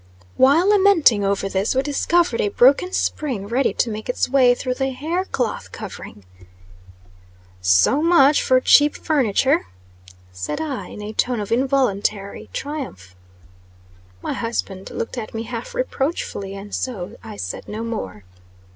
[0.35, 4.73] While lamenting over this, we discovered a broken spring ready to make its way through
[4.73, 6.25] the hair cloth covering.
[7.61, 9.67] "So much for cheap furniture,"
[10.31, 13.13] said I, in a tone of involuntary triumph.
[14.23, 18.23] My husband looked at me half reproachfully, and so I said no more.